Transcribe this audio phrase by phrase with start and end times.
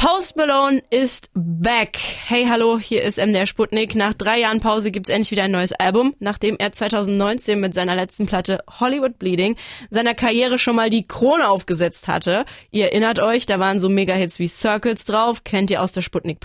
[0.00, 1.98] Post Malone ist back.
[2.26, 3.94] Hey, hallo, hier ist MDR Sputnik.
[3.94, 7.94] Nach drei Jahren Pause gibt's endlich wieder ein neues Album, nachdem er 2019 mit seiner
[7.94, 9.56] letzten Platte Hollywood Bleeding
[9.90, 12.46] seiner Karriere schon mal die Krone aufgesetzt hatte.
[12.70, 16.40] Ihr erinnert euch, da waren so Mega-Hits wie Circles drauf, kennt ihr aus der Sputnik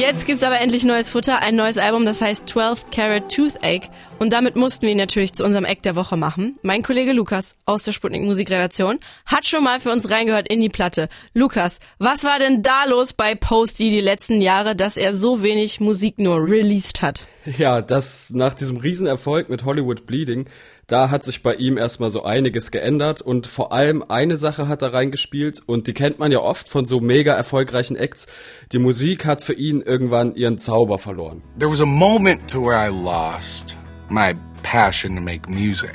[0.00, 3.90] Jetzt gibt's aber endlich neues Futter, ein neues Album, das heißt 12 Carat Toothache.
[4.18, 6.58] Und damit mussten wir ihn natürlich zu unserem Eck der Woche machen.
[6.62, 10.70] Mein Kollege Lukas aus der Sputnik Musikredaktion hat schon mal für uns reingehört in die
[10.70, 11.10] Platte.
[11.34, 15.80] Lukas, was war denn da los bei Posty die letzten Jahre, dass er so wenig
[15.80, 17.26] Musik nur released hat?
[17.44, 20.46] Ja, das nach diesem Riesenerfolg mit Hollywood Bleeding
[20.90, 24.82] da hat sich bei ihm erstmal so einiges geändert und vor allem eine Sache hat
[24.82, 28.26] da reingespielt und die kennt man ja oft von so mega erfolgreichen Acts.
[28.72, 31.42] Die Musik hat für ihn irgendwann ihren Zauber verloren.
[31.58, 34.34] There was a moment to where I lost my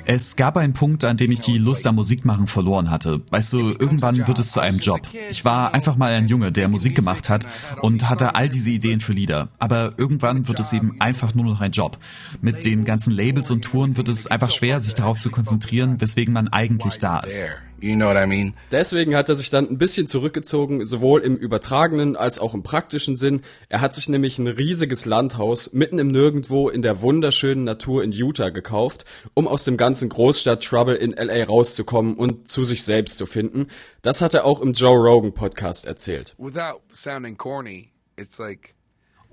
[0.05, 3.21] es gab einen Punkt, an dem ich die Lust am Musikmachen verloren hatte.
[3.31, 5.01] Weißt du, irgendwann wird es zu einem Job.
[5.29, 7.47] Ich war einfach mal ein Junge, der Musik gemacht hat
[7.81, 9.49] und hatte all diese Ideen für Lieder.
[9.59, 11.97] Aber irgendwann wird es eben einfach nur noch ein Job.
[12.41, 16.33] Mit den ganzen Labels und Touren wird es einfach schwer, sich darauf zu konzentrieren, weswegen
[16.33, 17.47] man eigentlich da ist.
[17.81, 18.53] You know what I mean?
[18.71, 23.17] Deswegen hat er sich dann ein bisschen zurückgezogen, sowohl im übertragenen als auch im praktischen
[23.17, 23.41] Sinn.
[23.67, 28.11] Er hat sich nämlich ein riesiges Landhaus mitten im Nirgendwo in der wunderschönen Natur in
[28.11, 33.27] Utah gekauft, um aus dem ganzen Großstadt-Trouble in LA rauszukommen und zu sich selbst zu
[33.27, 33.67] finden.
[34.01, 36.33] Das hat er auch im Joe Rogan Podcast erzählt.
[36.39, 38.75] Without sounding corny, it's like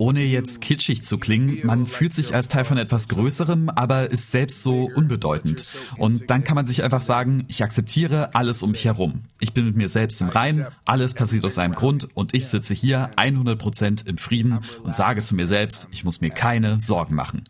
[0.03, 4.33] ohne jetzt kitschig zu klingen, man fühlt sich als Teil von etwas Größerem, aber ist
[4.33, 5.65] selbst so unbedeutend.
[5.97, 9.23] Und dann kann man sich einfach sagen, ich akzeptiere alles um mich herum.
[9.39, 12.75] Ich bin mit mir selbst im Reinen, alles passiert aus einem Grund und ich sitze
[12.75, 17.45] hier 100% im Frieden und sage zu mir selbst, ich muss mir keine Sorgen machen.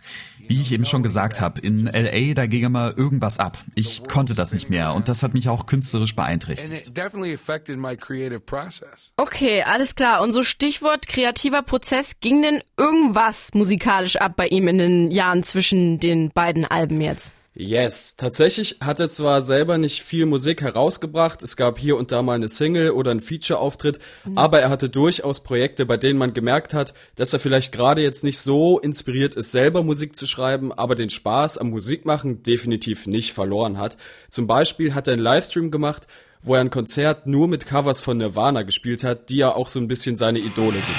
[0.53, 3.57] Wie ich eben schon gesagt habe, in LA, da ging immer irgendwas ab.
[3.75, 6.95] Ich konnte das nicht mehr und das hat mich auch künstlerisch beeinträchtigt.
[9.17, 10.21] Okay, alles klar.
[10.21, 15.43] Und so Stichwort kreativer Prozess, ging denn irgendwas musikalisch ab bei ihm in den Jahren
[15.43, 17.33] zwischen den beiden Alben jetzt?
[17.55, 22.23] Yes, tatsächlich hat er zwar selber nicht viel Musik herausgebracht, es gab hier und da
[22.23, 24.39] mal eine Single oder einen Feature-Auftritt, mhm.
[24.39, 28.25] aber er hatte durchaus Projekte, bei denen man gemerkt hat, dass er vielleicht gerade jetzt
[28.25, 33.35] nicht so inspiriert ist, selber Musik zu schreiben, aber den Spaß am Musikmachen definitiv nicht
[33.35, 33.99] verloren hat.
[34.31, 36.07] Zum Beispiel hat er einen Livestream gemacht,
[36.43, 39.79] wo er ein Konzert nur mit Covers von Nirvana gespielt hat, die ja auch so
[39.79, 40.97] ein bisschen seine Idole sind.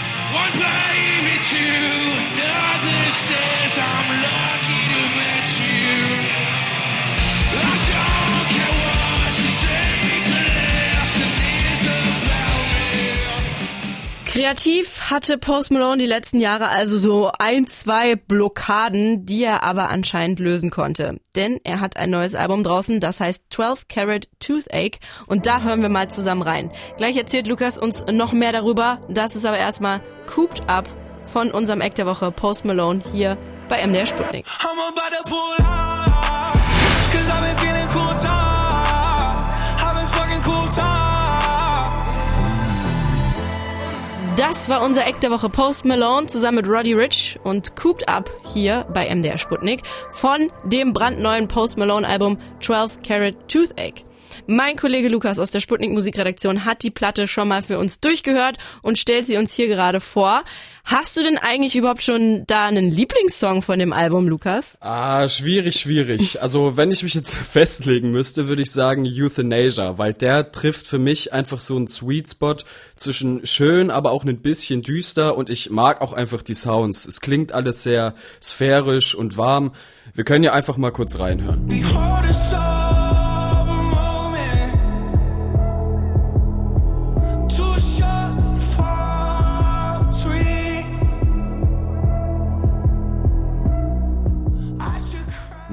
[14.33, 19.89] Kreativ hatte Post Malone die letzten Jahre also so ein, zwei Blockaden, die er aber
[19.89, 21.19] anscheinend lösen konnte.
[21.35, 25.83] Denn er hat ein neues Album draußen, das heißt 12 Carat Toothache und da hören
[25.83, 26.71] wir mal zusammen rein.
[26.97, 29.01] Gleich erzählt Lukas uns noch mehr darüber.
[29.07, 30.89] Das ist aber erstmal Cooped Up
[31.27, 33.37] von unserem Act der Woche Post Malone hier
[33.69, 34.47] bei MDR Sputnik.
[44.53, 48.29] Das war unser Eck der Woche Post Malone zusammen mit Roddy Rich und Cooped Up
[48.53, 49.81] hier bei MDR Sputnik
[50.11, 54.05] von dem brandneuen Post Malone Album 12 Carat Toothache.
[54.47, 58.57] Mein Kollege Lukas aus der Sputnik Musikredaktion hat die Platte schon mal für uns durchgehört
[58.81, 60.43] und stellt sie uns hier gerade vor.
[60.85, 64.77] Hast du denn eigentlich überhaupt schon da einen Lieblingssong von dem Album, Lukas?
[64.81, 66.41] Ah, schwierig, schwierig.
[66.41, 70.99] Also, wenn ich mich jetzt festlegen müsste, würde ich sagen Euthanasia, weil der trifft für
[70.99, 72.57] mich einfach so einen Sweet Spot
[72.97, 77.05] zwischen schön, aber auch ein bisschen düster und ich mag auch einfach die Sounds.
[77.05, 79.71] Es klingt alles sehr sphärisch und warm.
[80.13, 81.65] Wir können ja einfach mal kurz reinhören.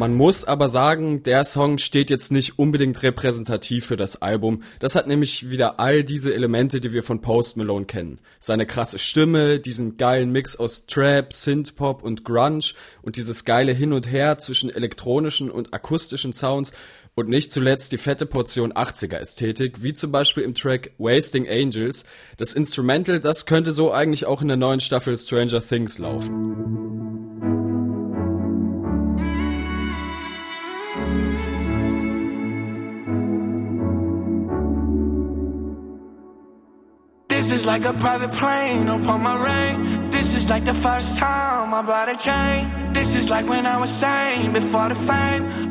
[0.00, 4.63] Man muss aber sagen, der Song steht jetzt nicht unbedingt repräsentativ für das Album.
[4.78, 8.19] Das hat nämlich wieder all diese Elemente, die wir von Post Malone kennen.
[8.39, 12.72] Seine krasse Stimme, diesen geilen Mix aus Trap, Synthpop und Grunge
[13.03, 16.72] und dieses geile Hin und Her zwischen elektronischen und akustischen Sounds
[17.15, 22.07] und nicht zuletzt die fette Portion 80er Ästhetik, wie zum Beispiel im Track Wasting Angels.
[22.39, 27.09] Das Instrumental, das könnte so eigentlich auch in der neuen Staffel Stranger Things laufen.
[37.60, 40.10] Is like a private plane upon my rain.
[40.10, 42.90] This is like the first time my body changed.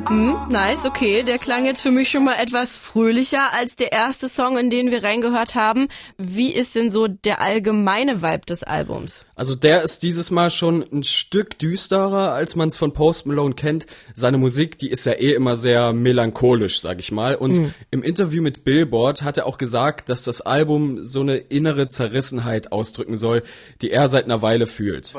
[0.08, 1.22] Hm, nice, okay.
[1.24, 4.90] Der klang jetzt für mich schon mal etwas fröhlicher als der erste Song, in den
[4.90, 5.90] wir reingehört haben.
[6.18, 9.26] Wie ist denn so der allgemeine Vibe des Albums?
[9.36, 13.54] Also der ist dieses Mal schon ein Stück düsterer, als man es von Post Malone
[13.54, 13.86] kennt.
[14.14, 17.36] Seine Musik, die ist ja eh immer sehr melancholisch, sag ich mal.
[17.36, 17.74] Und mhm.
[17.92, 22.72] im Interview mit Billboard hat er auch gesagt, dass das Album so eine innere Zerrissenheit
[22.72, 23.44] ausdrücken soll,
[23.82, 25.14] die er seit einer Weile fühlt.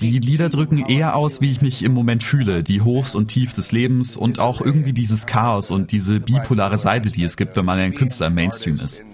[0.00, 3.54] Die Lieder drücken eher aus, wie ich mich im Moment fühle, die Hochs und Tiefs
[3.54, 7.64] des Lebens und auch irgendwie dieses Chaos und diese bipolare Seite, die es gibt, wenn
[7.64, 9.04] man ein Künstler im Mainstream ist.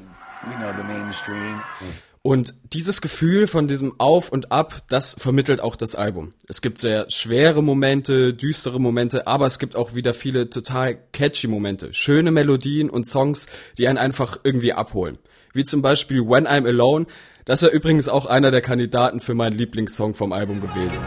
[2.22, 6.34] Und dieses Gefühl von diesem Auf und Ab, das vermittelt auch das Album.
[6.46, 11.46] Es gibt sehr schwere Momente, düstere Momente, aber es gibt auch wieder viele total catchy
[11.46, 11.94] Momente.
[11.94, 13.46] Schöne Melodien und Songs,
[13.78, 15.16] die einen einfach irgendwie abholen.
[15.52, 17.06] Wie zum Beispiel When I'm Alone.
[17.44, 21.00] Das wäre übrigens auch einer der Kandidaten für meinen Lieblingssong vom Album gewesen.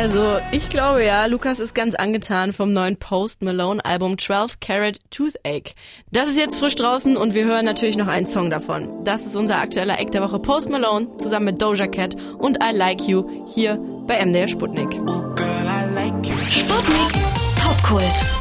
[0.00, 4.98] Also, ich glaube ja, Lukas ist ganz angetan vom neuen Post Malone Album 12 Carat
[5.10, 5.74] Toothache.
[6.10, 9.04] Das ist jetzt frisch draußen und wir hören natürlich noch einen Song davon.
[9.04, 12.74] Das ist unser aktueller Eck der Woche Post Malone zusammen mit Doja Cat und I
[12.74, 13.76] Like You hier
[14.06, 14.90] bei MDR Sputnik.
[16.50, 17.12] Sputnik
[17.56, 18.39] Popkult.